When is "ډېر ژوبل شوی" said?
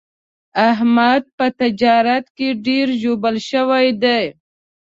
2.67-3.87